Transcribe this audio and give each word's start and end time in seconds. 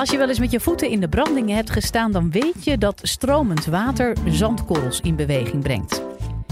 Als 0.00 0.10
je 0.10 0.18
wel 0.18 0.28
eens 0.28 0.38
met 0.38 0.50
je 0.50 0.60
voeten 0.60 0.88
in 0.88 1.00
de 1.00 1.08
brandingen 1.08 1.56
hebt 1.56 1.70
gestaan, 1.70 2.12
dan 2.12 2.30
weet 2.30 2.64
je 2.64 2.78
dat 2.78 3.00
stromend 3.02 3.66
water 3.66 4.16
zandkorrels 4.26 5.00
in 5.00 5.16
beweging 5.16 5.62
brengt. 5.62 6.02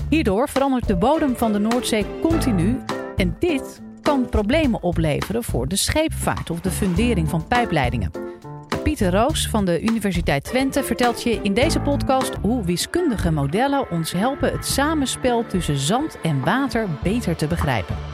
Hierdoor 0.09 0.49
verandert 0.49 0.87
de 0.87 0.97
bodem 0.97 1.37
van 1.37 1.53
de 1.53 1.59
Noordzee 1.59 2.07
continu 2.23 2.79
en 3.17 3.37
dit 3.39 3.81
kan 4.03 4.29
problemen 4.29 4.83
opleveren 4.83 5.45
voor 5.45 5.69
de 5.69 5.77
scheepvaart 5.77 6.51
of 6.51 6.61
de 6.61 6.71
fundering 6.71 7.29
van 7.29 7.47
pijpleidingen. 7.47 8.11
Pieter 8.83 9.13
Roos 9.13 9.49
van 9.49 9.65
de 9.65 9.81
Universiteit 9.81 10.45
Twente 10.45 10.83
vertelt 10.83 11.23
je 11.23 11.41
in 11.43 11.55
deze 11.55 11.81
podcast 11.81 12.35
hoe 12.41 12.65
wiskundige 12.65 13.31
modellen 13.31 13.91
ons 13.91 14.13
helpen 14.13 14.53
het 14.53 14.67
samenspel 14.67 15.47
tussen 15.47 15.79
zand 15.79 16.21
en 16.23 16.45
water 16.45 16.87
beter 17.03 17.37
te 17.37 17.47
begrijpen. 17.47 18.08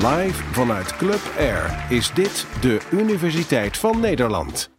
Live 0.00 0.44
vanuit 0.52 0.96
Club 0.96 1.20
Air 1.38 1.86
is 1.88 2.12
dit 2.14 2.46
de 2.60 2.80
Universiteit 2.90 3.76
van 3.76 4.00
Nederland. 4.00 4.70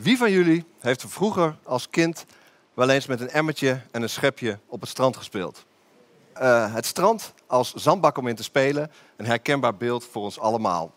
Wie 0.00 0.16
van 0.16 0.30
jullie 0.30 0.64
heeft 0.78 1.04
vroeger 1.08 1.56
als 1.62 1.90
kind 1.90 2.26
wel 2.74 2.88
eens 2.88 3.06
met 3.06 3.20
een 3.20 3.30
emmertje 3.30 3.80
en 3.90 4.02
een 4.02 4.10
schepje 4.10 4.58
op 4.66 4.80
het 4.80 4.88
strand 4.90 5.16
gespeeld? 5.16 5.64
Uh, 6.36 6.74
het 6.74 6.86
strand 6.86 7.34
als 7.46 7.74
zandbak 7.74 8.18
om 8.18 8.26
in 8.26 8.34
te 8.34 8.42
spelen, 8.42 8.90
een 9.16 9.26
herkenbaar 9.26 9.76
beeld 9.76 10.04
voor 10.04 10.22
ons 10.22 10.38
allemaal. 10.38 10.94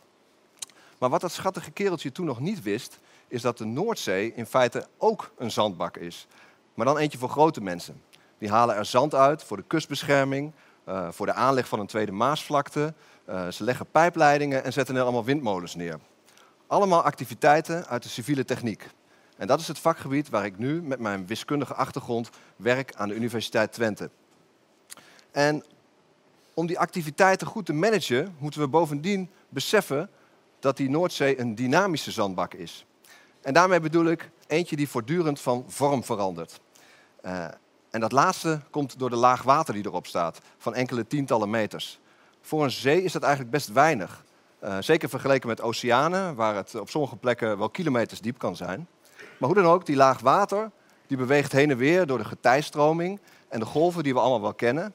Maar 0.98 1.10
wat 1.10 1.22
dat 1.22 1.32
schattige 1.32 1.72
kereltje 1.72 2.12
toen 2.12 2.26
nog 2.26 2.40
niet 2.40 2.62
wist, 2.62 3.00
is 3.28 3.42
dat 3.42 3.58
de 3.58 3.66
Noordzee 3.66 4.34
in 4.36 4.46
feite 4.46 4.88
ook 4.98 5.32
een 5.38 5.52
zandbak 5.52 5.98
is. 5.98 6.28
Maar 6.74 6.86
dan 6.86 6.98
eentje 6.98 7.18
voor 7.18 7.30
grote 7.30 7.62
mensen. 7.62 8.02
Die 8.38 8.50
halen 8.50 8.76
er 8.76 8.86
zand 8.86 9.16
uit 9.16 9.44
voor 9.44 9.58
de 9.58 9.64
kustbescherming, 9.68 10.54
uh, 10.90 11.12
voor 11.12 11.26
de 11.26 11.34
aanleg 11.34 11.68
van 11.68 11.80
een 11.80 11.88
tweede 11.88 12.12
Maasvlakte. 12.12 12.94
Uh, 13.30 13.48
ze 13.48 13.64
leggen 13.64 13.86
pijpleidingen 13.92 14.64
en 14.64 14.74
zetten 14.74 14.96
er 14.96 15.02
allemaal 15.02 15.24
windmolens 15.24 15.76
neer. 15.76 16.00
Allemaal 16.68 17.04
activiteiten 17.04 17.88
uit 17.88 18.04
de 18.04 18.10
civiele 18.10 18.46
techniek. 18.46 18.90
En 19.38 19.48
dat 19.48 19.60
is 19.60 19.68
het 19.68 19.80
vakgebied 19.80 20.30
waar 20.30 20.46
ik 20.46 20.58
nu 20.58 20.82
met 20.82 21.00
mijn 21.00 21.28
wiskundige 21.28 21.74
achtergrond 21.74 22.30
werk 22.56 22.96
aan 22.96 23.08
de 23.08 23.16
Universiteit 23.16 23.72
Twente. 23.72 24.10
En 25.32 25.64
om 26.54 26.68
die 26.68 26.80
activiteiten 26.80 27.48
goed 27.48 27.66
te 27.66 27.74
managen, 27.74 28.36
moeten 28.38 28.62
we 28.62 28.68
bovendien 28.68 29.30
beseffen 29.50 30.10
dat 30.60 30.78
die 30.78 30.90
Noordzee 30.90 31.40
een 31.40 31.56
dynamische 31.56 32.12
zandbak 32.12 32.54
is. 32.54 32.86
En 33.42 33.54
daarmee 33.54 33.80
bedoel 33.80 34.06
ik 34.06 34.30
eentje 34.48 34.76
die 34.76 34.90
voortdurend 34.90 35.40
van 35.40 35.66
vorm 35.68 36.04
verandert. 36.04 36.60
Uh, 37.26 37.48
en 37.94 38.00
dat 38.00 38.12
laatste 38.12 38.60
komt 38.70 39.00
door 39.00 39.10
de 39.10 39.16
laag 39.16 39.42
water 39.42 39.74
die 39.74 39.86
erop 39.86 40.08
staat, 40.08 40.40
van 40.58 40.76
enkele 40.76 41.08
tientallen 41.08 41.50
meters. 41.50 42.00
Voor 42.42 42.64
een 42.64 42.72
zee 42.72 43.04
is 43.04 43.12
dat 43.12 43.22
eigenlijk 43.22 43.52
best 43.52 43.72
weinig. 43.72 44.24
Uh, 44.64 44.78
zeker 44.80 45.10
vergeleken 45.10 45.48
met 45.48 45.62
oceanen, 45.62 46.36
waar 46.36 46.56
het 46.56 46.76
op 46.76 46.90
sommige 46.90 47.16
plekken 47.16 47.58
wel 47.58 47.70
kilometers 47.70 48.22
diep 48.22 48.38
kan 48.38 48.56
zijn. 48.56 48.88
Maar 49.38 49.50
hoe 49.50 49.62
dan 49.62 49.72
ook, 49.72 49.86
die 49.86 49.96
laag 49.96 50.20
water 50.20 50.72
die 51.08 51.18
beweegt 51.18 51.52
heen 51.52 51.72
en 51.72 51.78
weer 51.78 52.06
door 52.06 52.18
de 52.18 52.26
getijstroming 52.26 53.20
en 53.48 53.60
de 53.60 53.66
golven 53.66 54.04
die 54.04 54.14
we 54.14 54.20
allemaal 54.20 54.42
wel 54.42 54.54
kennen. 54.54 54.94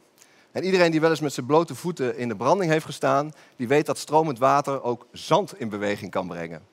En 0.53 0.65
iedereen 0.65 0.91
die 0.91 1.01
wel 1.01 1.11
eens 1.11 1.21
met 1.21 1.33
zijn 1.33 1.47
blote 1.47 1.75
voeten 1.75 2.17
in 2.17 2.29
de 2.29 2.37
branding 2.37 2.71
heeft 2.71 2.85
gestaan, 2.85 3.33
die 3.57 3.69
weet 3.69 3.87
dat 3.87 3.99
stromend 3.99 4.39
water 4.39 4.83
ook 4.83 5.07
zand 5.13 5.61
in 5.61 5.69
beweging 5.69 6.11
kan 6.11 6.27
brengen. 6.27 6.67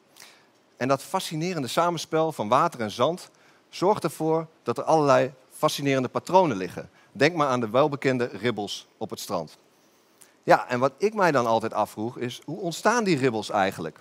En 0.78 0.88
dat 0.88 1.02
fascinerende 1.02 1.68
samenspel 1.68 2.32
van 2.32 2.48
water 2.48 2.80
en 2.80 2.92
zand 2.92 3.30
zorgt 3.70 4.04
ervoor 4.04 4.48
dat 4.64 4.78
er 4.78 4.84
allerlei 4.84 5.34
fascinerende 5.58 6.08
patronen 6.08 6.58
liggen. 6.58 6.90
Denk 7.12 7.36
maar 7.36 7.48
aan 7.48 7.60
de 7.60 7.70
welbekende 7.70 8.26
ribbels 8.26 8.88
op 8.98 9.10
het 9.10 9.20
strand. 9.20 9.58
Ja, 10.44 10.68
en 10.68 10.80
wat 10.80 10.92
ik 10.98 11.14
mij 11.14 11.32
dan 11.32 11.46
altijd 11.46 11.74
afvroeg 11.74 12.18
is, 12.18 12.42
hoe 12.46 12.60
ontstaan 12.60 13.04
die 13.04 13.18
ribbels 13.18 13.50
eigenlijk? 13.50 14.00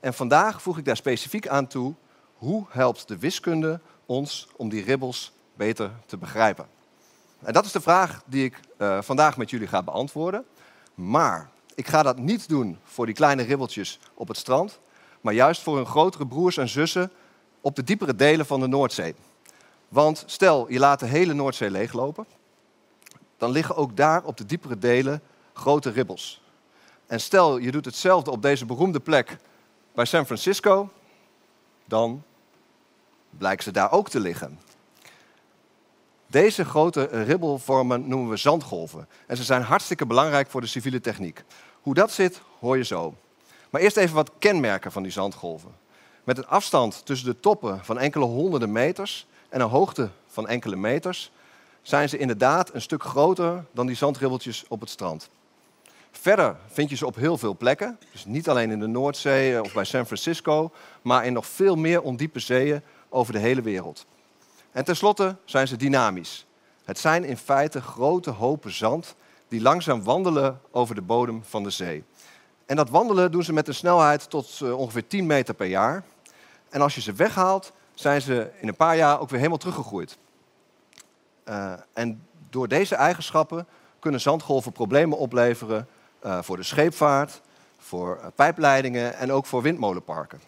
En 0.00 0.14
vandaag 0.14 0.62
voeg 0.62 0.78
ik 0.78 0.84
daar 0.84 0.96
specifiek 0.96 1.48
aan 1.48 1.66
toe, 1.66 1.94
hoe 2.34 2.64
helpt 2.68 3.08
de 3.08 3.18
wiskunde 3.18 3.80
ons 4.06 4.48
om 4.56 4.68
die 4.68 4.84
ribbels 4.84 5.32
beter 5.54 5.90
te 6.06 6.16
begrijpen? 6.16 6.66
En 7.42 7.52
dat 7.52 7.64
is 7.64 7.72
de 7.72 7.80
vraag 7.80 8.22
die 8.26 8.44
ik 8.44 8.60
uh, 8.78 9.02
vandaag 9.02 9.36
met 9.36 9.50
jullie 9.50 9.66
ga 9.66 9.82
beantwoorden. 9.82 10.44
Maar 10.94 11.50
ik 11.74 11.86
ga 11.86 12.02
dat 12.02 12.18
niet 12.18 12.48
doen 12.48 12.78
voor 12.84 13.06
die 13.06 13.14
kleine 13.14 13.42
ribbeltjes 13.42 13.98
op 14.14 14.28
het 14.28 14.36
strand, 14.36 14.80
maar 15.20 15.34
juist 15.34 15.62
voor 15.62 15.76
hun 15.76 15.86
grotere 15.86 16.26
broers 16.26 16.56
en 16.56 16.68
zussen 16.68 17.10
op 17.60 17.76
de 17.76 17.84
diepere 17.84 18.16
delen 18.16 18.46
van 18.46 18.60
de 18.60 18.66
Noordzee. 18.66 19.14
Want 19.92 20.22
stel, 20.26 20.70
je 20.70 20.78
laat 20.78 21.00
de 21.00 21.06
hele 21.06 21.32
Noordzee 21.32 21.70
leeglopen, 21.70 22.26
dan 23.36 23.50
liggen 23.50 23.76
ook 23.76 23.96
daar 23.96 24.24
op 24.24 24.36
de 24.36 24.46
diepere 24.46 24.78
delen 24.78 25.22
grote 25.52 25.90
ribbels. 25.90 26.42
En 27.06 27.20
stel, 27.20 27.58
je 27.58 27.70
doet 27.70 27.84
hetzelfde 27.84 28.30
op 28.30 28.42
deze 28.42 28.66
beroemde 28.66 29.00
plek 29.00 29.36
bij 29.94 30.04
San 30.04 30.26
Francisco, 30.26 30.90
dan 31.84 32.22
blijkt 33.30 33.62
ze 33.62 33.70
daar 33.70 33.92
ook 33.92 34.08
te 34.08 34.20
liggen. 34.20 34.60
Deze 36.26 36.64
grote 36.64 37.04
ribbelvormen 37.04 38.08
noemen 38.08 38.30
we 38.30 38.36
zandgolven. 38.36 39.08
En 39.26 39.36
ze 39.36 39.44
zijn 39.44 39.62
hartstikke 39.62 40.06
belangrijk 40.06 40.50
voor 40.50 40.60
de 40.60 40.66
civiele 40.66 41.00
techniek. 41.00 41.44
Hoe 41.82 41.94
dat 41.94 42.10
zit, 42.10 42.40
hoor 42.60 42.76
je 42.76 42.84
zo. 42.84 43.14
Maar 43.70 43.80
eerst 43.80 43.96
even 43.96 44.14
wat 44.14 44.30
kenmerken 44.38 44.92
van 44.92 45.02
die 45.02 45.12
zandgolven. 45.12 45.74
Met 46.24 46.38
een 46.38 46.46
afstand 46.46 47.06
tussen 47.06 47.28
de 47.28 47.40
toppen 47.40 47.84
van 47.84 47.98
enkele 47.98 48.24
honderden 48.24 48.72
meters 48.72 49.26
en 49.52 49.60
een 49.60 49.68
hoogte 49.68 50.08
van 50.26 50.48
enkele 50.48 50.76
meters 50.76 51.30
zijn 51.82 52.08
ze 52.08 52.18
inderdaad 52.18 52.74
een 52.74 52.80
stuk 52.80 53.02
groter 53.02 53.64
dan 53.72 53.86
die 53.86 53.96
zandribbeltjes 53.96 54.64
op 54.68 54.80
het 54.80 54.90
strand. 54.90 55.28
Verder 56.10 56.56
vind 56.66 56.90
je 56.90 56.96
ze 56.96 57.06
op 57.06 57.14
heel 57.14 57.38
veel 57.38 57.56
plekken, 57.56 57.98
dus 58.12 58.24
niet 58.24 58.48
alleen 58.48 58.70
in 58.70 58.80
de 58.80 58.86
Noordzee 58.86 59.62
of 59.62 59.72
bij 59.72 59.84
San 59.84 60.06
Francisco, 60.06 60.70
maar 61.02 61.26
in 61.26 61.32
nog 61.32 61.46
veel 61.46 61.76
meer 61.76 62.02
ondiepe 62.02 62.38
zeeën 62.38 62.82
over 63.08 63.32
de 63.32 63.38
hele 63.38 63.62
wereld. 63.62 64.06
En 64.70 64.84
tenslotte 64.84 65.36
zijn 65.44 65.68
ze 65.68 65.76
dynamisch. 65.76 66.46
Het 66.84 66.98
zijn 66.98 67.24
in 67.24 67.36
feite 67.36 67.80
grote 67.80 68.30
hopen 68.30 68.72
zand 68.72 69.14
die 69.48 69.60
langzaam 69.60 70.02
wandelen 70.02 70.60
over 70.70 70.94
de 70.94 71.02
bodem 71.02 71.42
van 71.44 71.62
de 71.62 71.70
zee. 71.70 72.04
En 72.66 72.76
dat 72.76 72.90
wandelen 72.90 73.32
doen 73.32 73.42
ze 73.42 73.52
met 73.52 73.68
een 73.68 73.74
snelheid 73.74 74.30
tot 74.30 74.60
uh, 74.62 74.78
ongeveer 74.78 75.06
10 75.06 75.26
meter 75.26 75.54
per 75.54 75.66
jaar. 75.66 76.04
En 76.70 76.80
als 76.80 76.94
je 76.94 77.00
ze 77.00 77.12
weghaalt, 77.12 77.72
zijn 78.02 78.20
ze 78.20 78.50
in 78.60 78.68
een 78.68 78.76
paar 78.76 78.96
jaar 78.96 79.20
ook 79.20 79.28
weer 79.28 79.38
helemaal 79.38 79.58
teruggegroeid. 79.58 80.18
Uh, 81.48 81.72
en 81.92 82.26
door 82.50 82.68
deze 82.68 82.94
eigenschappen 82.94 83.66
kunnen 83.98 84.20
zandgolven 84.20 84.72
problemen 84.72 85.18
opleveren 85.18 85.88
uh, 86.24 86.42
voor 86.42 86.56
de 86.56 86.62
scheepvaart, 86.62 87.40
voor 87.78 88.32
pijpleidingen 88.34 89.14
en 89.14 89.32
ook 89.32 89.46
voor 89.46 89.62
windmolenparken. 89.62 90.40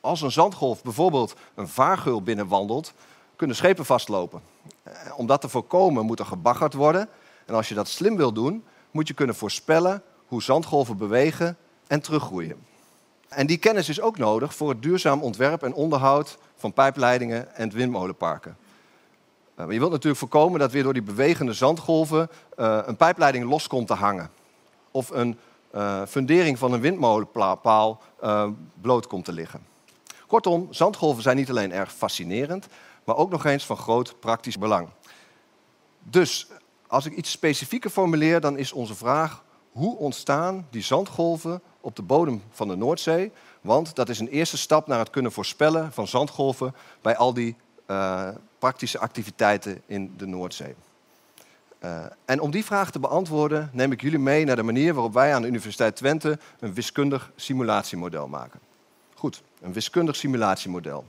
Als 0.00 0.20
een 0.20 0.32
zandgolf 0.32 0.82
bijvoorbeeld 0.82 1.34
een 1.54 1.68
vaargeul 1.68 2.22
binnenwandelt, 2.22 2.92
kunnen 3.36 3.56
schepen 3.56 3.84
vastlopen. 3.84 4.42
Eh, 4.82 4.92
om 5.16 5.26
dat 5.26 5.40
te 5.40 5.48
voorkomen 5.48 6.06
moet 6.06 6.18
er 6.18 6.26
gebaggerd 6.26 6.74
worden. 6.74 7.08
En 7.46 7.54
als 7.54 7.68
je 7.68 7.74
dat 7.74 7.88
slim 7.88 8.16
wil 8.16 8.32
doen, 8.32 8.64
moet 8.90 9.08
je 9.08 9.14
kunnen 9.14 9.34
voorspellen 9.34 10.02
hoe 10.26 10.42
zandgolven 10.42 10.96
bewegen 10.96 11.56
en 11.86 12.00
teruggroeien. 12.00 12.66
En 13.34 13.46
die 13.46 13.56
kennis 13.56 13.88
is 13.88 14.00
ook 14.00 14.18
nodig 14.18 14.54
voor 14.54 14.68
het 14.68 14.82
duurzaam 14.82 15.22
ontwerp 15.22 15.62
en 15.62 15.74
onderhoud 15.74 16.38
van 16.56 16.72
pijpleidingen 16.72 17.54
en 17.54 17.70
windmolenparken. 17.70 18.56
Eh, 19.54 19.70
je 19.70 19.78
wilt 19.78 19.90
natuurlijk 19.90 20.18
voorkomen 20.18 20.60
dat 20.60 20.72
weer 20.72 20.82
door 20.82 20.92
die 20.92 21.02
bewegende 21.02 21.52
zandgolven 21.52 22.30
uh, 22.58 22.78
een 22.84 22.96
pijpleiding 22.96 23.44
los 23.44 23.66
komt 23.66 23.86
te 23.86 23.94
hangen. 23.94 24.30
Of 24.90 25.10
een 25.10 25.38
uh, 25.74 26.02
fundering 26.08 26.58
van 26.58 26.72
een 26.72 26.80
windmolenpaal 26.80 28.00
bloot 28.80 29.06
komt 29.06 29.24
te 29.24 29.32
liggen. 29.32 29.66
Kortom, 30.26 30.66
zandgolven 30.70 31.22
zijn 31.22 31.36
niet 31.36 31.50
alleen 31.50 31.72
erg 31.72 31.92
fascinerend, 31.92 32.66
maar 33.04 33.16
ook 33.16 33.30
nog 33.30 33.44
eens 33.44 33.66
van 33.66 33.76
groot 33.76 34.20
praktisch 34.20 34.58
belang. 34.58 34.88
Dus 35.98 36.46
als 36.86 37.06
ik 37.06 37.12
iets 37.12 37.30
specifieker 37.30 37.90
formuleer, 37.90 38.40
dan 38.40 38.58
is 38.58 38.72
onze 38.72 38.94
vraag: 38.94 39.44
hoe 39.72 39.96
ontstaan 39.96 40.66
die 40.70 40.82
zandgolven 40.82 41.62
op 41.82 41.96
de 41.96 42.02
bodem 42.02 42.42
van 42.50 42.68
de 42.68 42.76
Noordzee? 42.76 43.32
Want 43.60 43.94
dat 43.94 44.08
is 44.08 44.18
een 44.18 44.28
eerste 44.28 44.58
stap 44.58 44.86
naar 44.86 44.98
het 44.98 45.10
kunnen 45.10 45.32
voorspellen 45.32 45.92
van 45.92 46.06
zandgolven 46.06 46.74
bij 47.00 47.16
al 47.16 47.34
die 47.34 47.56
uh, 47.86 48.28
praktische 48.58 48.98
activiteiten 48.98 49.82
in 49.86 50.14
de 50.16 50.26
Noordzee. 50.26 50.74
Uh, 51.84 52.04
en 52.24 52.40
om 52.40 52.50
die 52.50 52.64
vraag 52.64 52.90
te 52.90 52.98
beantwoorden, 52.98 53.70
neem 53.72 53.92
ik 53.92 54.00
jullie 54.00 54.18
mee 54.18 54.44
naar 54.44 54.56
de 54.56 54.62
manier 54.62 54.94
waarop 54.94 55.12
wij 55.12 55.34
aan 55.34 55.42
de 55.42 55.48
Universiteit 55.48 55.96
Twente 55.96 56.38
een 56.60 56.74
wiskundig 56.74 57.32
simulatiemodel 57.36 58.28
maken. 58.28 58.60
Goed, 59.14 59.42
een 59.60 59.72
wiskundig 59.72 60.16
simulatiemodel. 60.16 61.04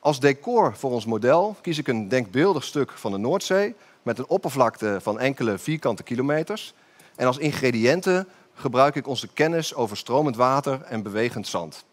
Als 0.00 0.20
decor 0.20 0.76
voor 0.76 0.90
ons 0.90 1.06
model 1.06 1.56
kies 1.60 1.78
ik 1.78 1.88
een 1.88 2.08
denkbeeldig 2.08 2.64
stuk 2.64 2.90
van 2.90 3.12
de 3.12 3.18
Noordzee 3.18 3.74
met 4.02 4.18
een 4.18 4.28
oppervlakte 4.28 4.98
van 5.00 5.18
enkele 5.18 5.58
vierkante 5.58 6.02
kilometers. 6.02 6.74
En 7.16 7.26
als 7.26 7.38
ingrediënten 7.38 8.28
gebruik 8.56 8.94
ik 8.94 9.06
onze 9.06 9.28
kennis 9.28 9.74
over 9.74 9.96
stromend 9.96 10.36
water 10.36 10.82
en 10.82 11.02
bewegend 11.02 11.46
zand. 11.46 11.84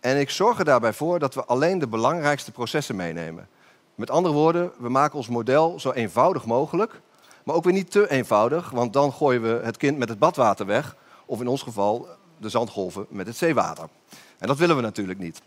En 0.00 0.20
ik 0.20 0.30
zorg 0.30 0.58
er 0.58 0.64
daarbij 0.64 0.92
voor 0.92 1.18
dat 1.18 1.34
we 1.34 1.44
alleen 1.44 1.78
de 1.78 1.86
belangrijkste 1.86 2.52
processen 2.52 2.96
meenemen. 2.96 3.48
Met 3.94 4.10
andere 4.10 4.34
woorden, 4.34 4.72
we 4.78 4.88
maken 4.88 5.16
ons 5.16 5.28
model 5.28 5.80
zo 5.80 5.90
eenvoudig 5.90 6.46
mogelijk, 6.46 7.00
maar 7.44 7.54
ook 7.54 7.64
weer 7.64 7.72
niet 7.72 7.90
te 7.90 8.10
eenvoudig, 8.10 8.70
want 8.70 8.92
dan 8.92 9.12
gooien 9.12 9.42
we 9.42 9.60
het 9.64 9.76
kind 9.76 9.98
met 9.98 10.08
het 10.08 10.18
badwater 10.18 10.66
weg. 10.66 10.96
Of 11.26 11.40
in 11.40 11.48
ons 11.48 11.62
geval 11.62 12.08
de 12.36 12.48
zandgolven 12.48 13.06
met 13.08 13.26
het 13.26 13.36
zeewater. 13.36 13.88
En 14.38 14.46
dat 14.46 14.58
willen 14.58 14.76
we 14.76 14.82
natuurlijk 14.82 15.18
niet. 15.18 15.42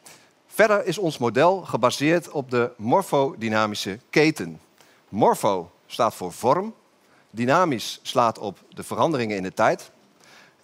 Verder 0.48 0.86
is 0.86 0.98
ons 0.98 1.18
model 1.18 1.62
gebaseerd 1.62 2.30
op 2.30 2.51
de 2.51 2.72
morfodynamische 2.78 4.00
keten. 4.10 4.60
Morfo 5.10 5.72
staat 5.86 6.16
voor 6.16 6.31
vorm, 6.31 6.74
dynamisch 7.30 8.00
slaat 8.01 8.40
op 8.40 8.57
de 8.69 8.83
veranderingen 8.83 9.38
in 9.38 9.44
de 9.44 9.54
tijd. 9.54 9.92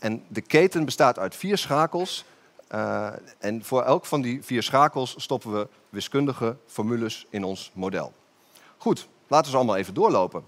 En 0.03 0.23
de 0.27 0.41
keten 0.41 0.85
bestaat 0.85 1.19
uit 1.19 1.35
vier 1.35 1.57
schakels. 1.57 2.25
Uh, 2.71 3.07
en 3.39 3.63
voor 3.63 3.83
elk 3.83 4.05
van 4.05 4.21
die 4.21 4.43
vier 4.43 4.63
schakels 4.63 5.15
stoppen 5.17 5.53
we 5.53 5.67
wiskundige 5.89 6.57
formules 6.65 7.25
in 7.29 7.43
ons 7.43 7.71
model. 7.73 8.13
Goed, 8.77 9.07
laten 9.27 9.45
we 9.45 9.51
ze 9.51 9.55
allemaal 9.55 9.75
even 9.75 9.93
doorlopen. 9.93 10.45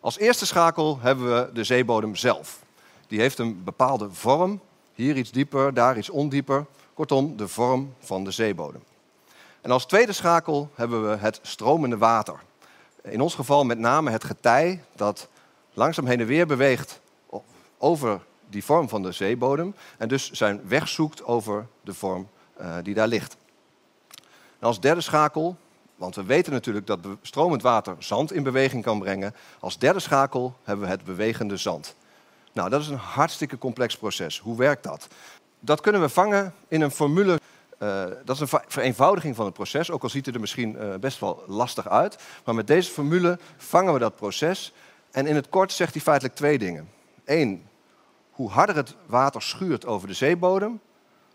Als 0.00 0.18
eerste 0.18 0.46
schakel 0.46 0.98
hebben 1.00 1.34
we 1.34 1.50
de 1.52 1.64
zeebodem 1.64 2.16
zelf. 2.16 2.62
Die 3.06 3.20
heeft 3.20 3.38
een 3.38 3.64
bepaalde 3.64 4.10
vorm. 4.10 4.60
Hier 4.94 5.16
iets 5.16 5.30
dieper, 5.30 5.74
daar 5.74 5.98
iets 5.98 6.10
ondieper. 6.10 6.66
Kortom, 6.94 7.36
de 7.36 7.48
vorm 7.48 7.94
van 7.98 8.24
de 8.24 8.30
zeebodem. 8.30 8.82
En 9.60 9.70
als 9.70 9.86
tweede 9.86 10.12
schakel 10.12 10.70
hebben 10.74 11.10
we 11.10 11.16
het 11.16 11.38
stromende 11.42 11.98
water. 11.98 12.40
In 13.02 13.20
ons 13.20 13.34
geval 13.34 13.64
met 13.64 13.78
name 13.78 14.10
het 14.10 14.24
getij 14.24 14.84
dat 14.96 15.28
langzaam 15.74 16.06
heen 16.06 16.20
en 16.20 16.26
weer 16.26 16.46
beweegt 16.46 17.00
over 17.78 18.20
die 18.50 18.64
vorm 18.64 18.88
van 18.88 19.02
de 19.02 19.12
zeebodem 19.12 19.74
en 19.98 20.08
dus 20.08 20.30
zijn 20.30 20.68
weg 20.68 20.88
zoekt 20.88 21.24
over 21.24 21.66
de 21.80 21.94
vorm 21.94 22.28
uh, 22.60 22.74
die 22.82 22.94
daar 22.94 23.08
ligt. 23.08 23.36
Als 24.60 24.80
derde 24.80 25.00
schakel, 25.00 25.56
want 25.96 26.14
we 26.14 26.24
weten 26.24 26.52
natuurlijk 26.52 26.86
dat 26.86 26.98
stromend 27.22 27.62
water 27.62 27.96
zand 27.98 28.32
in 28.32 28.42
beweging 28.42 28.82
kan 28.82 28.98
brengen, 28.98 29.34
als 29.60 29.78
derde 29.78 30.00
schakel 30.00 30.56
hebben 30.62 30.84
we 30.84 30.90
het 30.90 31.04
bewegende 31.04 31.56
zand. 31.56 31.94
Nou, 32.52 32.70
dat 32.70 32.80
is 32.80 32.88
een 32.88 32.96
hartstikke 32.96 33.58
complex 33.58 33.96
proces. 33.96 34.38
Hoe 34.38 34.56
werkt 34.56 34.82
dat? 34.82 35.08
Dat 35.60 35.80
kunnen 35.80 36.00
we 36.00 36.08
vangen 36.08 36.54
in 36.68 36.80
een 36.80 36.90
formule. 36.90 37.40
Uh, 37.78 38.04
dat 38.24 38.40
is 38.40 38.40
een 38.40 38.60
vereenvoudiging 38.66 39.36
van 39.36 39.44
het 39.44 39.54
proces, 39.54 39.90
ook 39.90 40.02
al 40.02 40.08
ziet 40.08 40.26
het 40.26 40.34
er 40.34 40.40
misschien 40.40 40.76
uh, 40.80 40.94
best 40.94 41.20
wel 41.20 41.44
lastig 41.46 41.88
uit. 41.88 42.18
Maar 42.44 42.54
met 42.54 42.66
deze 42.66 42.90
formule 42.90 43.38
vangen 43.56 43.92
we 43.92 43.98
dat 43.98 44.16
proces. 44.16 44.72
En 45.10 45.26
in 45.26 45.34
het 45.34 45.48
kort 45.48 45.72
zegt 45.72 45.92
hij 45.92 46.02
feitelijk 46.02 46.34
twee 46.34 46.58
dingen. 46.58 46.88
Eén, 47.24 47.67
hoe 48.38 48.50
harder 48.50 48.76
het 48.76 48.94
water 49.06 49.42
schuurt 49.42 49.86
over 49.86 50.08
de 50.08 50.14
zeebodem, 50.14 50.80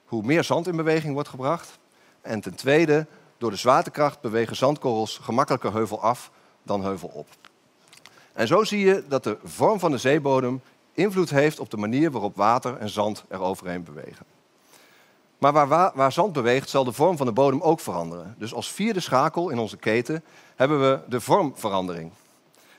hoe 0.05 0.23
meer 0.23 0.43
zand 0.43 0.67
in 0.67 0.75
beweging 0.75 1.13
wordt 1.13 1.29
gebracht. 1.29 1.79
En 2.21 2.41
ten 2.41 2.55
tweede, 2.55 3.07
door 3.37 3.49
de 3.49 3.57
zwaartekracht 3.57 4.21
bewegen 4.21 4.55
zandkorrels 4.55 5.17
gemakkelijker 5.17 5.73
heuvel 5.73 6.01
af 6.01 6.31
dan 6.63 6.83
heuvel 6.83 7.09
op. 7.13 7.27
En 8.33 8.47
zo 8.47 8.63
zie 8.63 8.85
je 8.85 9.03
dat 9.07 9.23
de 9.23 9.37
vorm 9.43 9.79
van 9.79 9.91
de 9.91 9.97
zeebodem 9.97 10.61
invloed 10.93 11.29
heeft 11.29 11.59
op 11.59 11.69
de 11.69 11.77
manier 11.77 12.11
waarop 12.11 12.35
water 12.35 12.77
en 12.77 12.89
zand 12.89 13.23
er 13.27 13.41
overheen 13.41 13.83
bewegen. 13.83 14.25
Maar 15.37 15.67
waar, 15.67 15.91
waar, 15.95 16.11
zand 16.11 16.33
beweegt, 16.33 16.69
zal 16.69 16.83
de 16.83 16.91
vorm 16.91 17.17
van 17.17 17.25
de 17.25 17.33
bodem 17.33 17.61
ook 17.61 17.79
veranderen. 17.79 18.35
Dus 18.37 18.53
als 18.53 18.71
vierde 18.71 18.99
schakel 18.99 19.49
in 19.49 19.59
onze 19.59 19.77
keten 19.77 20.23
hebben 20.55 20.79
we 20.79 20.99
de 21.07 21.21
vormverandering. 21.21 22.11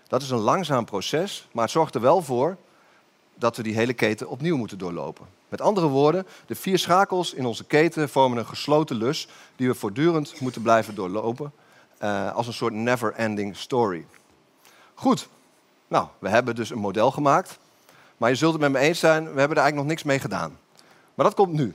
Dat 0.08 0.22
is 0.22 0.30
een 0.30 0.38
langzaam 0.38 0.84
proces, 0.84 1.48
maar 1.52 1.62
het 1.64 1.72
zorgt 1.72 1.94
er 1.94 2.00
wel 2.00 2.22
voor 2.22 2.56
dat 3.34 3.56
we 3.56 3.62
die 3.62 3.74
hele 3.74 3.92
keten 3.92 4.28
opnieuw 4.28 4.56
moeten 4.56 4.78
doorlopen. 4.78 5.26
Met 5.48 5.60
andere 5.60 5.86
woorden, 5.86 6.26
de 6.46 6.54
vier 6.54 6.78
schakels 6.78 7.34
in 7.34 7.46
onze 7.46 7.64
keten 7.64 8.08
vormen 8.08 8.38
een 8.38 8.46
gesloten 8.46 8.96
lus 8.96 9.28
die 9.56 9.68
we 9.68 9.74
voortdurend 9.74 10.40
moeten 10.40 10.62
blijven 10.62 10.94
doorlopen 10.94 11.52
uh, 12.02 12.34
als 12.34 12.46
een 12.46 12.52
soort 12.52 12.72
never-ending 12.72 13.56
story. 13.56 14.06
Goed, 14.94 15.28
nou, 15.88 16.06
we 16.18 16.28
hebben 16.28 16.54
dus 16.54 16.70
een 16.70 16.78
model 16.78 17.10
gemaakt, 17.10 17.58
maar 18.16 18.30
je 18.30 18.36
zult 18.36 18.52
het 18.52 18.60
met 18.60 18.72
me 18.72 18.78
eens 18.78 18.98
zijn, 18.98 19.22
we 19.22 19.38
hebben 19.38 19.56
er 19.56 19.62
eigenlijk 19.62 19.76
nog 19.76 19.86
niks 19.86 20.02
mee 20.02 20.18
gedaan. 20.18 20.58
Maar 21.14 21.26
dat 21.26 21.34
komt 21.34 21.52
nu. 21.52 21.74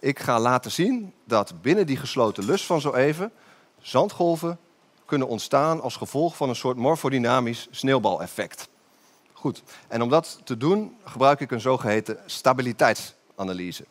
Ik 0.00 0.18
ga 0.18 0.40
laten 0.40 0.70
zien 0.70 1.12
dat 1.24 1.62
binnen 1.62 1.86
die 1.86 1.96
gesloten 1.96 2.44
lus 2.44 2.66
van 2.66 2.80
zo 2.80 2.92
even 2.94 3.32
zandgolven 3.80 4.58
kunnen 5.04 5.28
ontstaan 5.28 5.80
als 5.80 5.96
gevolg 5.96 6.36
van 6.36 6.48
een 6.48 6.56
soort 6.56 6.76
morfodynamisch 6.76 7.68
sneeuwbaleffect. 7.70 8.68
Goed, 9.38 9.62
en 9.88 10.02
om 10.02 10.08
dat 10.08 10.38
te 10.44 10.56
doen 10.56 10.96
gebruik 11.04 11.40
ik 11.40 11.50
een 11.50 11.60
zogeheten 11.60 12.18
stabiliteitsanalyse. 12.26 13.84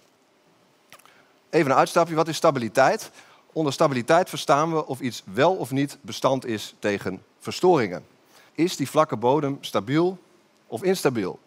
Even 1.49 1.71
een 1.71 1.77
uitstapje, 1.77 2.15
wat 2.15 2.27
is 2.27 2.35
stabiliteit? 2.35 3.11
Onder 3.53 3.73
stabiliteit 3.73 4.29
verstaan 4.29 4.73
we 4.73 4.85
of 4.85 4.99
iets 4.99 5.23
wel 5.25 5.55
of 5.55 5.71
niet 5.71 5.97
bestand 6.01 6.45
is 6.45 6.75
tegen 6.79 7.23
verstoringen. 7.39 8.05
Is 8.53 8.75
die 8.75 8.89
vlakke 8.89 9.15
bodem 9.15 9.57
stabiel 9.61 10.17
of 10.67 10.83
instabiel? 10.83 11.39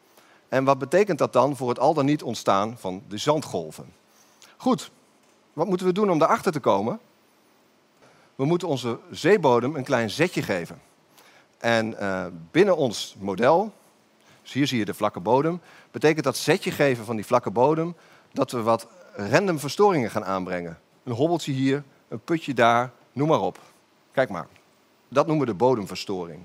En 0.48 0.64
wat 0.64 0.78
betekent 0.78 1.18
dat 1.18 1.32
dan 1.32 1.56
voor 1.56 1.68
het 1.68 1.78
al 1.78 1.94
dan 1.94 2.04
niet 2.04 2.22
ontstaan 2.22 2.76
van 2.78 3.02
de 3.08 3.18
zandgolven? 3.18 3.92
Goed, 4.56 4.90
wat 5.52 5.66
moeten 5.66 5.86
we 5.86 5.92
doen 5.92 6.10
om 6.10 6.18
daarachter 6.18 6.52
te 6.52 6.60
komen? 6.60 7.00
We 8.34 8.44
moeten 8.44 8.68
onze 8.68 8.98
zeebodem 9.10 9.76
een 9.76 9.84
klein 9.84 10.10
zetje 10.10 10.42
geven. 10.42 10.80
En 11.58 11.96
uh, 12.00 12.26
binnen 12.50 12.76
ons 12.76 13.16
model 13.18 13.72
dus 14.42 14.52
hier 14.52 14.66
zie 14.66 14.78
je 14.78 14.84
de 14.84 14.94
vlakke 14.94 15.20
bodem. 15.20 15.60
Betekent 15.90 16.24
dat 16.24 16.36
zetje 16.36 16.70
geven 16.70 17.04
van 17.04 17.16
die 17.16 17.26
vlakke 17.26 17.50
bodem 17.50 17.94
dat 18.32 18.50
we 18.50 18.62
wat 18.62 18.86
random 19.14 19.58
verstoringen 19.58 20.10
gaan 20.10 20.24
aanbrengen. 20.24 20.78
Een 21.04 21.12
hobbeltje 21.12 21.52
hier, 21.52 21.82
een 22.08 22.20
putje 22.20 22.54
daar, 22.54 22.92
noem 23.12 23.28
maar 23.28 23.40
op. 23.40 23.58
Kijk 24.12 24.28
maar. 24.28 24.46
Dat 25.08 25.26
noemen 25.26 25.46
we 25.46 25.52
de 25.52 25.58
bodemverstoring. 25.58 26.40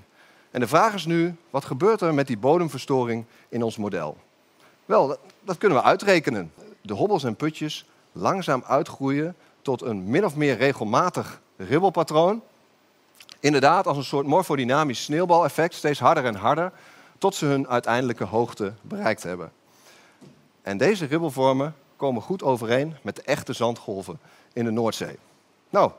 En 0.50 0.60
de 0.60 0.68
vraag 0.68 0.94
is 0.94 1.06
nu, 1.06 1.34
wat 1.50 1.64
gebeurt 1.64 2.00
er 2.00 2.14
met 2.14 2.26
die 2.26 2.38
bodemverstoring 2.38 3.24
in 3.48 3.62
ons 3.62 3.76
model? 3.76 4.16
Wel, 4.84 5.18
dat 5.40 5.58
kunnen 5.58 5.78
we 5.78 5.84
uitrekenen. 5.84 6.52
De 6.82 6.94
hobbels 6.94 7.24
en 7.24 7.36
putjes 7.36 7.86
langzaam 8.12 8.62
uitgroeien 8.66 9.36
tot 9.62 9.82
een 9.82 10.10
min 10.10 10.24
of 10.24 10.36
meer 10.36 10.56
regelmatig 10.56 11.40
ribbelpatroon. 11.56 12.42
Inderdaad, 13.40 13.86
als 13.86 13.96
een 13.96 14.04
soort 14.04 14.26
morfodynamisch 14.26 15.02
sneeuwbaleffect, 15.02 15.74
steeds 15.74 15.98
harder 15.98 16.24
en 16.24 16.34
harder 16.34 16.72
tot 17.18 17.34
ze 17.34 17.46
hun 17.46 17.68
uiteindelijke 17.68 18.24
hoogte 18.24 18.72
bereikt 18.82 19.22
hebben. 19.22 19.52
En 20.62 20.76
deze 20.76 21.04
ribbelvormen 21.04 21.74
komen 21.96 22.22
goed 22.22 22.42
overeen 22.42 22.96
met 23.02 23.16
de 23.16 23.22
echte 23.22 23.52
zandgolven 23.52 24.18
in 24.52 24.64
de 24.64 24.70
Noordzee. 24.70 25.18
Nou, 25.70 25.90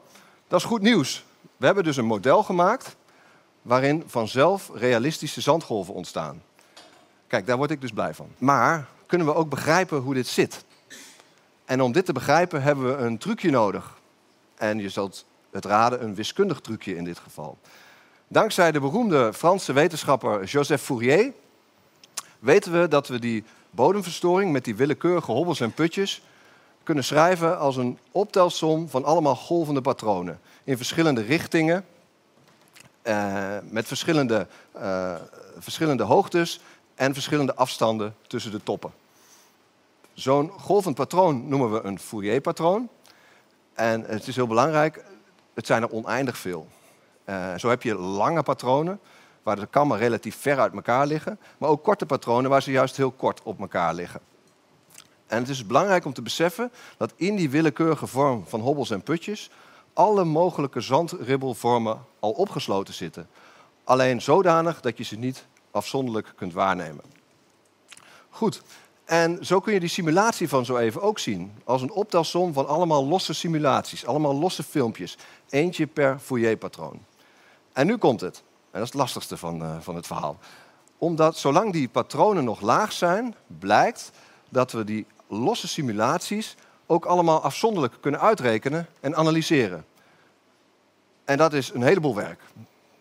dat 0.47 0.59
is 0.59 0.65
goed 0.65 0.81
nieuws. 0.81 1.25
We 1.57 1.65
hebben 1.65 1.83
dus 1.83 1.97
een 1.97 2.05
model 2.05 2.43
gemaakt 2.43 2.95
waarin 3.61 4.03
vanzelf 4.07 4.71
realistische 4.73 5.41
zandgolven 5.41 5.93
ontstaan. 5.93 6.41
Kijk, 7.27 7.45
daar 7.45 7.57
word 7.57 7.71
ik 7.71 7.81
dus 7.81 7.91
blij 7.91 8.13
van. 8.13 8.29
Maar 8.37 8.87
kunnen 9.05 9.27
we 9.27 9.33
ook 9.33 9.49
begrijpen 9.49 9.97
hoe 9.97 10.13
dit 10.13 10.27
zit? 10.27 10.65
En 11.65 11.81
om 11.81 11.91
dit 11.91 12.05
te 12.05 12.13
begrijpen 12.13 12.61
hebben 12.61 12.97
we 12.97 13.03
een 13.03 13.17
trucje 13.17 13.49
nodig. 13.49 13.97
En 14.55 14.79
je 14.79 14.89
zult 14.89 15.25
het 15.51 15.65
raden, 15.65 16.03
een 16.03 16.15
wiskundig 16.15 16.59
trucje 16.59 16.95
in 16.95 17.03
dit 17.03 17.19
geval. 17.19 17.57
Dankzij 18.29 18.71
de 18.71 18.79
beroemde 18.79 19.33
Franse 19.33 19.73
wetenschapper 19.73 20.43
Joseph 20.43 20.81
Fourier 20.81 21.33
weten 22.39 22.81
we 22.81 22.87
dat 22.87 23.07
we 23.07 23.19
die 23.19 23.43
bodemverstoring 23.69 24.51
met 24.51 24.63
die 24.65 24.75
willekeurige 24.75 25.31
hobbels 25.31 25.59
en 25.59 25.73
putjes 25.73 26.21
kunnen 26.83 27.03
schrijven 27.03 27.59
als 27.59 27.75
een 27.75 27.99
optelsom 28.11 28.89
van 28.89 29.03
allemaal 29.03 29.35
golvende 29.35 29.81
patronen 29.81 30.39
in 30.63 30.77
verschillende 30.77 31.21
richtingen, 31.21 31.85
eh, 33.01 33.57
met 33.63 33.87
verschillende, 33.87 34.47
eh, 34.71 35.15
verschillende 35.57 36.03
hoogtes 36.03 36.59
en 36.95 37.13
verschillende 37.13 37.55
afstanden 37.55 38.15
tussen 38.27 38.51
de 38.51 38.63
toppen. 38.63 38.91
Zo'n 40.13 40.49
golvend 40.49 40.95
patroon 40.95 41.47
noemen 41.47 41.71
we 41.71 41.81
een 41.83 41.99
Fourier-patroon. 41.99 42.89
En 43.73 44.03
het 44.03 44.27
is 44.27 44.35
heel 44.35 44.47
belangrijk, 44.47 45.03
het 45.53 45.65
zijn 45.65 45.81
er 45.81 45.91
oneindig 45.91 46.37
veel. 46.37 46.67
Uh, 47.29 47.57
zo 47.57 47.69
heb 47.69 47.83
je 47.83 47.95
lange 47.95 48.43
patronen 48.43 48.99
waar 49.43 49.55
de 49.55 49.65
kammen 49.65 49.97
relatief 49.97 50.35
ver 50.35 50.59
uit 50.59 50.73
elkaar 50.73 51.07
liggen, 51.07 51.39
maar 51.57 51.69
ook 51.69 51.83
korte 51.83 52.05
patronen 52.05 52.49
waar 52.49 52.61
ze 52.61 52.71
juist 52.71 52.97
heel 52.97 53.11
kort 53.11 53.41
op 53.43 53.59
elkaar 53.59 53.93
liggen. 53.93 54.19
En 55.27 55.39
het 55.39 55.49
is 55.49 55.65
belangrijk 55.65 56.05
om 56.05 56.13
te 56.13 56.21
beseffen 56.21 56.71
dat 56.97 57.13
in 57.15 57.35
die 57.35 57.49
willekeurige 57.49 58.07
vorm 58.07 58.43
van 58.47 58.59
hobbels 58.59 58.89
en 58.89 59.01
putjes 59.01 59.49
alle 59.93 60.23
mogelijke 60.23 60.81
zandribbelvormen 60.81 62.05
al 62.19 62.31
opgesloten 62.31 62.93
zitten. 62.93 63.29
Alleen 63.83 64.21
zodanig 64.21 64.81
dat 64.81 64.97
je 64.97 65.03
ze 65.03 65.15
niet 65.15 65.45
afzonderlijk 65.71 66.33
kunt 66.35 66.53
waarnemen. 66.53 67.03
Goed, 68.29 68.61
en 69.05 69.45
zo 69.45 69.59
kun 69.59 69.73
je 69.73 69.79
die 69.79 69.89
simulatie 69.89 70.49
van 70.49 70.65
zo 70.65 70.77
even 70.77 71.01
ook 71.01 71.19
zien. 71.19 71.51
Als 71.63 71.81
een 71.81 71.91
optelsom 71.91 72.53
van 72.53 72.67
allemaal 72.67 73.05
losse 73.05 73.33
simulaties, 73.33 74.05
allemaal 74.05 74.35
losse 74.35 74.63
filmpjes. 74.63 75.17
Eentje 75.49 75.87
per 75.87 76.19
Fourier-patroon. 76.19 76.99
En 77.77 77.87
nu 77.87 77.97
komt 77.97 78.21
het. 78.21 78.37
En 78.37 78.79
dat 78.79 78.81
is 78.81 78.87
het 78.87 78.97
lastigste 78.97 79.37
van, 79.37 79.61
uh, 79.61 79.75
van 79.79 79.95
het 79.95 80.07
verhaal. 80.07 80.37
Omdat 80.97 81.37
zolang 81.37 81.73
die 81.73 81.89
patronen 81.89 82.43
nog 82.43 82.61
laag 82.61 82.91
zijn, 82.91 83.35
blijkt 83.59 84.11
dat 84.49 84.71
we 84.71 84.83
die 84.83 85.05
losse 85.27 85.67
simulaties 85.67 86.55
ook 86.85 87.05
allemaal 87.05 87.41
afzonderlijk 87.41 87.93
kunnen 87.99 88.19
uitrekenen 88.19 88.87
en 88.99 89.15
analyseren. 89.15 89.85
En 91.25 91.37
dat 91.37 91.53
is 91.53 91.73
een 91.73 91.81
heleboel 91.81 92.15
werk. 92.15 92.39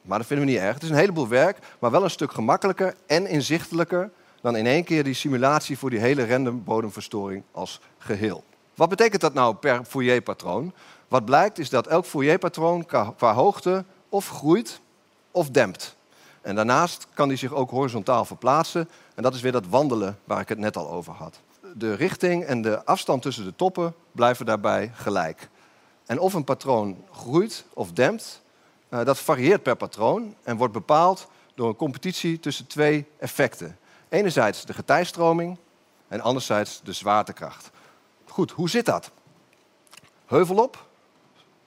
Maar 0.03 0.19
dat 0.19 0.27
vinden 0.27 0.47
we 0.47 0.53
niet 0.53 0.61
erg. 0.61 0.75
Het 0.75 0.83
is 0.83 0.91
een 0.91 0.97
heleboel 0.97 1.29
werk, 1.29 1.59
maar 1.79 1.91
wel 1.91 2.05
een 2.05 2.11
stuk 2.11 2.33
gemakkelijker 2.33 2.95
en 3.07 3.27
inzichtelijker 3.27 4.11
dan 4.41 4.57
in 4.57 4.67
één 4.67 4.85
keer 4.85 5.05
die 5.05 5.15
simulatie 5.15 5.79
voor 5.79 5.91
die 5.91 5.99
hele 5.99 6.27
random 6.27 6.65
bodemverstoring 6.65 7.43
als 7.53 7.81
geheel. 7.99 8.45
Wat 8.75 8.89
betekent 8.89 9.21
dat 9.21 9.35
nou 9.35 9.55
per 9.55 9.85
Fourier-patroon? 9.85 10.73
Wat 11.09 11.25
blijkt 11.25 11.59
is 11.59 11.71
dat 11.71 11.87
elk 11.87 12.05
Fourier-patroon 12.05 12.87
qua 13.17 13.35
hoogte 13.35 13.85
of 14.09 14.29
groeit 14.29 14.81
of 15.31 15.51
dempt. 15.51 15.97
En 16.43 16.55
daarnaast 16.55 17.07
kan 17.15 17.29
die 17.29 17.39
zich 17.39 17.53
ook 17.53 17.71
horizontaal 17.71 18.25
verplaatsen. 18.25 18.89
En 19.15 19.23
dat 19.23 19.35
is 19.35 19.41
weer 19.41 19.53
dat 19.53 19.67
wandelen 19.67 20.19
waar 20.25 20.41
ik 20.41 20.49
het 20.49 20.59
net 20.59 20.77
al 20.77 20.91
over 20.91 21.13
had. 21.13 21.41
De 21.75 21.95
richting 21.95 22.45
en 22.45 22.63
de 22.63 22.85
afstand 22.85 23.23
tussen 23.23 23.45
de 23.45 23.57
toppen 23.57 23.95
blijven 24.13 24.47
daarbij 24.47 24.91
gelijk. 24.95 25.49
En 26.07 26.19
of 26.19 26.35
een 26.35 26.45
patroon 26.45 27.05
groeit 27.11 27.65
of 27.73 27.93
dempt, 27.93 28.43
uh, 28.91 29.05
dat 29.05 29.19
varieert 29.19 29.63
per 29.63 29.77
patroon 29.77 30.35
en 30.43 30.57
wordt 30.57 30.73
bepaald 30.73 31.29
door 31.55 31.69
een 31.69 31.77
competitie 31.77 32.41
tussen 32.41 32.67
twee 32.67 33.07
effecten. 33.19 33.79
Enerzijds 34.09 34.65
de 34.65 34.73
getijstroming 34.73 35.59
en 36.09 36.21
anderzijds 36.21 36.81
de 36.85 36.93
zwaartekracht. 36.93 37.71
Goed, 38.25 38.51
hoe 38.51 38.71
zit 38.71 38.87
dat? 38.87 39.11
Heuvelop 40.27 40.87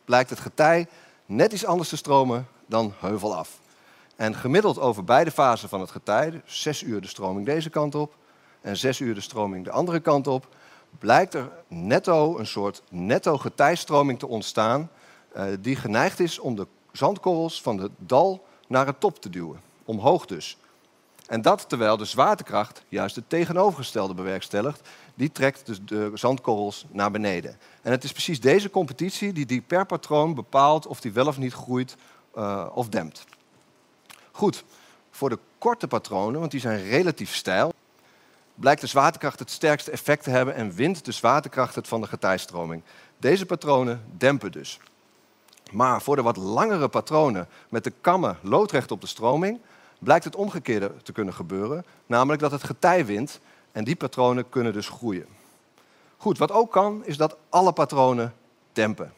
blijkt 0.05 0.29
het 0.29 0.39
getij 0.39 0.88
net 1.29 1.53
iets 1.53 1.65
anders 1.65 1.89
te 1.89 1.98
stromen 1.98 2.48
dan 2.65 2.93
heuvelaf. 3.00 3.59
En 4.15 4.36
gemiddeld 4.36 4.79
over 4.79 5.03
beide 5.03 5.31
fasen 5.31 5.69
van 5.69 5.79
het 5.79 5.91
getij, 5.91 6.31
dus 6.31 6.41
zes 6.45 6.83
uur 6.83 7.01
de 7.01 7.07
stroming 7.07 7.45
deze 7.45 7.69
kant 7.69 7.95
op 7.95 8.15
en 8.62 8.77
zes 8.77 9.00
uur 9.00 9.13
de 9.13 9.21
stroming 9.21 9.65
de 9.65 9.71
andere 9.71 10.00
kant 10.00 10.27
op, 10.27 10.48
blijkt 11.00 11.33
er 11.33 11.51
netto 11.67 12.38
een 12.38 12.48
soort 12.48 12.81
netto 12.89 13.38
getijstroming 13.38 14.19
te 14.19 14.27
ontstaan 14.27 14.89
uh, 15.36 15.43
die 15.59 15.75
geneigd 15.75 16.19
is 16.19 16.39
om 16.39 16.55
de 16.55 16.67
zandkorrels 16.91 17.62
van 17.62 17.77
de 17.77 17.91
dal 17.98 18.45
naar 18.67 18.86
het 18.86 19.00
top 19.00 19.21
te 19.21 19.29
duwen. 19.29 19.62
Omhoog 19.86 20.25
dus. 20.25 20.57
En 21.27 21.41
dat 21.41 21.69
terwijl 21.69 21.98
de 21.98 22.05
zwaartekracht 22.05 22.83
juist 22.88 23.15
het 23.15 23.29
tegenovergestelde 23.29 24.13
bewerkstelligt. 24.13 24.89
Die 25.19 25.31
trekt 25.31 25.65
dus 25.65 25.79
de 25.85 26.11
zandkorrels 26.13 26.85
naar 26.91 27.11
beneden. 27.11 27.57
En 27.81 27.91
het 27.91 28.03
is 28.03 28.11
precies 28.11 28.39
deze 28.39 28.69
competitie 28.69 29.33
die, 29.33 29.45
die 29.45 29.61
per 29.61 29.85
patroon 29.85 30.33
bepaalt 30.33 30.88
of 30.88 31.01
die 31.01 31.11
wel 31.11 31.27
of 31.27 31.38
niet 31.38 31.53
groeit 31.53 31.95
uh, 32.38 32.65
of 32.73 32.89
dempt. 32.89 33.25
Goed, 34.31 34.63
voor 35.11 35.29
de 35.29 35.39
korte 35.57 35.88
patronen, 35.88 36.39
want 36.39 36.51
die 36.51 36.59
zijn 36.59 36.83
relatief 36.83 37.35
steil, 37.35 37.73
blijkt 38.55 38.81
de 38.81 38.88
zwaartekracht 38.88 39.39
het 39.39 39.51
sterkste 39.51 39.91
effect 39.91 40.23
te 40.23 40.29
hebben 40.29 40.55
en 40.55 40.73
wint 40.73 41.05
de 41.05 41.11
zwaartekracht 41.11 41.75
het 41.75 41.88
van 41.88 42.01
de 42.01 42.07
getijstroming. 42.07 42.81
Deze 43.17 43.45
patronen 43.45 44.03
dempen 44.17 44.51
dus. 44.51 44.79
Maar 45.71 46.01
voor 46.01 46.15
de 46.15 46.21
wat 46.21 46.38
langere 46.38 46.89
patronen 46.89 47.47
met 47.69 47.83
de 47.83 47.93
kammen 48.01 48.38
loodrecht 48.41 48.91
op 48.91 49.01
de 49.01 49.07
stroming 49.07 49.59
blijkt 49.99 50.25
het 50.25 50.35
omgekeerde 50.35 50.91
te 51.03 51.11
kunnen 51.11 51.33
gebeuren, 51.33 51.85
namelijk 52.05 52.41
dat 52.41 52.51
het 52.51 52.63
getij 52.63 53.05
wint 53.05 53.39
en 53.71 53.83
die 53.83 53.95
patronen 53.95 54.49
kunnen 54.49 54.73
dus 54.73 54.89
groeien. 54.89 55.25
Goed, 56.17 56.38
wat 56.38 56.51
ook 56.51 56.71
kan, 56.71 57.05
is 57.05 57.17
dat 57.17 57.38
alle 57.49 57.71
patronen 57.71 58.33
dempen. 58.73 59.13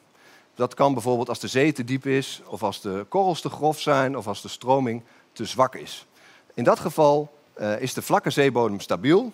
Dat 0.55 0.73
kan 0.73 0.93
bijvoorbeeld 0.93 1.29
als 1.29 1.39
de 1.39 1.47
zee 1.47 1.71
te 1.71 1.83
diep 1.83 2.05
is, 2.05 2.41
of 2.45 2.63
als 2.63 2.81
de 2.81 3.05
korrels 3.09 3.41
te 3.41 3.49
grof 3.49 3.79
zijn, 3.79 4.17
of 4.17 4.27
als 4.27 4.41
de 4.41 4.47
stroming 4.47 5.03
te 5.31 5.45
zwak 5.45 5.75
is. 5.75 6.07
In 6.53 6.63
dat 6.63 6.79
geval 6.79 7.37
uh, 7.59 7.81
is 7.81 7.93
de 7.93 8.01
vlakke 8.01 8.29
zeebodem 8.29 8.79
stabiel 8.79 9.33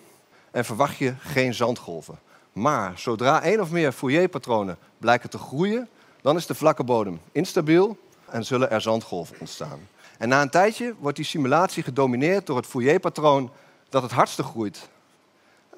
en 0.50 0.64
verwacht 0.64 0.96
je 0.96 1.14
geen 1.18 1.54
zandgolven. 1.54 2.18
Maar 2.52 2.98
zodra 2.98 3.42
één 3.42 3.60
of 3.60 3.70
meer 3.70 3.92
Fourier-patronen 3.92 4.78
blijken 4.98 5.30
te 5.30 5.38
groeien, 5.38 5.88
dan 6.22 6.36
is 6.36 6.46
de 6.46 6.54
vlakke 6.54 6.84
bodem 6.84 7.20
instabiel 7.32 7.98
en 8.26 8.44
zullen 8.44 8.70
er 8.70 8.80
zandgolven 8.80 9.36
ontstaan. 9.40 9.88
En 10.18 10.28
na 10.28 10.42
een 10.42 10.50
tijdje 10.50 10.94
wordt 10.98 11.16
die 11.16 11.26
simulatie 11.26 11.82
gedomineerd 11.82 12.46
door 12.46 12.56
het 12.56 12.66
Fourier-patroon 12.66 13.50
dat 13.88 14.02
het 14.02 14.10
hardste 14.10 14.42
groeit. 14.42 14.88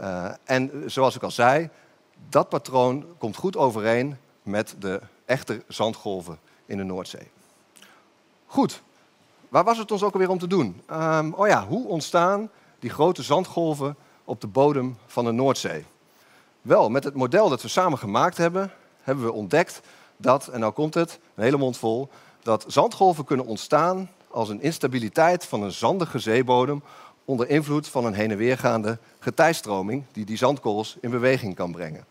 Uh, 0.00 0.30
en 0.44 0.82
zoals 0.86 1.16
ik 1.16 1.22
al 1.22 1.30
zei, 1.30 1.68
dat 2.28 2.48
patroon 2.48 3.06
komt 3.18 3.36
goed 3.36 3.56
overeen 3.56 4.16
met 4.42 4.74
de 4.78 5.00
echte 5.24 5.62
zandgolven 5.68 6.38
in 6.66 6.76
de 6.76 6.82
Noordzee. 6.82 7.30
Goed, 8.46 8.82
waar 9.48 9.64
was 9.64 9.78
het 9.78 9.92
ons 9.92 10.02
ook 10.02 10.12
alweer 10.12 10.30
om 10.30 10.38
te 10.38 10.46
doen? 10.46 10.82
Um, 10.92 11.34
oh 11.34 11.46
ja, 11.46 11.66
hoe 11.66 11.86
ontstaan 11.86 12.50
die 12.78 12.90
grote 12.90 13.22
zandgolven 13.22 13.96
op 14.24 14.40
de 14.40 14.46
bodem 14.46 14.98
van 15.06 15.24
de 15.24 15.32
Noordzee? 15.32 15.84
Wel, 16.62 16.88
met 16.88 17.04
het 17.04 17.14
model 17.14 17.48
dat 17.48 17.62
we 17.62 17.68
samen 17.68 17.98
gemaakt 17.98 18.36
hebben, 18.36 18.72
hebben 19.02 19.24
we 19.24 19.32
ontdekt 19.32 19.80
dat, 20.16 20.48
en 20.48 20.60
nou 20.60 20.72
komt 20.72 20.94
het, 20.94 21.18
een 21.34 21.42
hele 21.42 21.56
mond 21.56 21.76
vol, 21.76 22.08
dat 22.42 22.64
zandgolven 22.68 23.24
kunnen 23.24 23.46
ontstaan 23.46 24.10
als 24.30 24.48
een 24.48 24.62
instabiliteit 24.62 25.46
van 25.46 25.62
een 25.62 25.72
zandige 25.72 26.18
zeebodem 26.18 26.82
onder 27.30 27.48
invloed 27.48 27.88
van 27.88 28.04
een 28.04 28.14
heen 28.14 28.30
en 28.30 28.36
weergaande 28.36 28.98
getijstroming 29.18 30.04
die 30.12 30.24
die 30.24 30.36
zandkorrels 30.36 30.96
in 31.00 31.10
beweging 31.10 31.54
kan 31.54 31.72
brengen. 31.72 32.04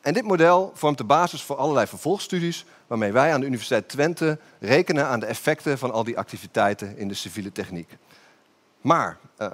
En 0.00 0.12
dit 0.12 0.24
model 0.24 0.72
vormt 0.74 0.98
de 0.98 1.04
basis 1.04 1.42
voor 1.42 1.56
allerlei 1.56 1.86
vervolgstudies 1.86 2.64
waarmee 2.86 3.12
wij 3.12 3.32
aan 3.32 3.40
de 3.40 3.46
Universiteit 3.46 3.88
Twente 3.88 4.38
rekenen 4.58 5.06
aan 5.06 5.20
de 5.20 5.26
effecten 5.26 5.78
van 5.78 5.92
al 5.92 6.04
die 6.04 6.18
activiteiten 6.18 6.96
in 6.96 7.08
de 7.08 7.14
civiele 7.14 7.52
techniek. 7.52 7.96
Maar 8.80 9.18
uh, 9.38 9.48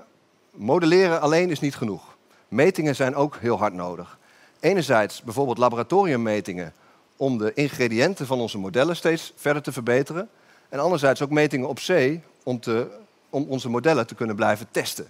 modelleren 0.50 1.21
alleen 1.21 1.50
is 1.50 1.61
niet 1.61 1.76
genoeg. 1.76 2.16
Metingen 2.49 2.97
zijn 2.97 3.14
ook 3.14 3.37
heel 3.37 3.59
hard 3.59 3.75
nodig. 3.75 4.18
Enerzijds 4.61 5.23
bijvoorbeeld 5.23 5.59
laboratoriummetingen 5.59 6.73
om 7.16 7.38
de 7.38 7.54
ingrediënten 7.54 8.26
van 8.26 8.40
onze 8.40 8.59
modellen 8.59 8.97
steeds 8.97 9.33
verder 9.37 9.62
te 9.62 9.73
verbeteren. 9.73 10.28
En 10.68 10.78
anderzijds 10.78 11.23
ook 11.23 11.30
metingen 11.30 11.68
op 11.68 11.80
zee 11.80 12.23
om, 12.42 12.61
te, 12.61 13.02
om 13.35 13.47
onze 13.49 13.69
modellen 13.69 14.07
te 14.07 14.14
kunnen 14.14 14.37
blijven 14.37 14.67
testen. 14.71 15.07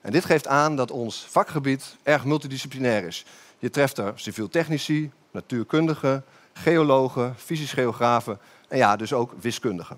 En 0.00 0.12
dit 0.12 0.24
geeft 0.24 0.46
aan 0.46 0.76
dat 0.76 0.90
ons 0.90 1.26
vakgebied 1.28 1.96
erg 2.02 2.24
multidisciplinair 2.24 3.04
is. 3.04 3.24
Je 3.58 3.70
treft 3.70 3.98
er 3.98 4.12
civiel 4.14 4.48
technici, 4.48 5.10
natuurkundigen, 5.30 6.24
geologen, 6.52 7.34
fysisch 7.38 7.72
geografen 7.72 8.38
en 8.68 8.78
ja, 8.78 8.96
dus 8.96 9.12
ook 9.12 9.32
wiskundigen. 9.40 9.96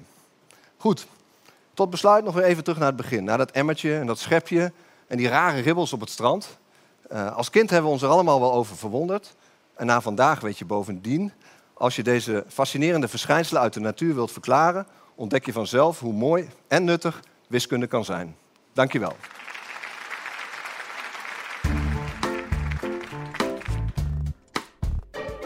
Goed, 0.77 1.07
tot 1.75 1.91
besluit 1.91 2.25
nog 2.25 2.35
weer 2.35 2.45
even 2.45 2.65
terug 2.65 2.79
naar 2.79 2.89
het 2.89 2.97
begin. 2.97 3.25
Naar 3.25 3.39
dat 3.39 3.51
emmertje 3.51 3.99
en 3.99 4.07
dat 4.07 4.19
schepje 4.19 4.73
en 5.07 5.17
die 5.17 5.29
rare 5.29 5.61
ribbels 5.61 5.93
op 5.93 6.01
het 6.01 6.11
strand. 6.11 6.59
Uh, 7.13 7.37
als 7.37 7.51
kind 7.51 7.71
hebben 7.71 7.87
we 7.87 7.93
ons 7.93 8.03
er 8.03 8.09
allemaal 8.09 8.41
wel 8.41 8.53
over 8.53 8.77
verwonderd. 8.77 9.35
En 9.75 9.87
na 9.87 10.01
vandaag 10.01 10.41
weet 10.41 10.59
je 10.59 10.65
bovendien, 10.65 11.33
als 11.75 11.97
je 11.97 12.03
deze 12.03 12.45
fascinerende 12.49 13.09
verschijnselen 13.09 13.63
uit 13.63 13.73
de 13.73 13.81
natuur 13.81 14.15
wilt 14.15 14.33
verklaren, 14.33 14.87
ontdek 15.15 15.47
je 15.47 15.53
vanzelf 15.53 16.01
hoe 16.01 16.13
mooi 16.13 16.49
en 16.69 16.85
nuttig 16.85 17.21
wiskunde 17.49 17.87
kan 17.87 18.05
zijn. 18.05 18.37
Dankjewel. 18.73 19.17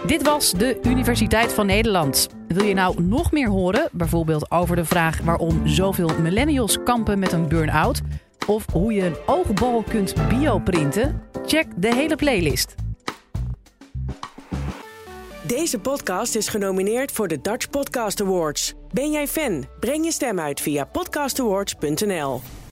Dit 0.06 0.22
was 0.22 0.52
de 0.52 0.80
Universiteit 0.82 1.52
van 1.52 1.66
Nederland. 1.66 2.28
Wil 2.48 2.64
je 2.64 2.74
nou 2.74 3.02
nog 3.02 3.32
meer 3.32 3.48
horen, 3.48 3.88
bijvoorbeeld 3.92 4.50
over 4.50 4.76
de 4.76 4.84
vraag 4.84 5.20
waarom 5.20 5.66
zoveel 5.68 6.10
millennials 6.20 6.82
kampen 6.82 7.18
met 7.18 7.32
een 7.32 7.48
burn-out? 7.48 8.00
Of 8.46 8.72
hoe 8.72 8.92
je 8.92 9.04
een 9.04 9.16
oogbal 9.26 9.82
kunt 9.82 10.28
bioprinten? 10.28 11.22
Check 11.46 11.66
de 11.76 11.94
hele 11.94 12.16
playlist. 12.16 12.74
Deze 15.56 15.78
podcast 15.78 16.34
is 16.34 16.48
genomineerd 16.48 17.12
voor 17.12 17.28
de 17.28 17.40
Dutch 17.40 17.70
Podcast 17.70 18.20
Awards. 18.20 18.72
Ben 18.92 19.10
jij 19.10 19.28
fan? 19.28 19.64
Breng 19.80 20.04
je 20.04 20.12
stem 20.12 20.40
uit 20.40 20.60
via 20.60 20.84
podcastawards.nl. 20.84 22.40